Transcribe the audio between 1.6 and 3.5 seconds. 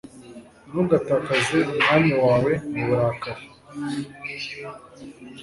umwanya wawe mu burakari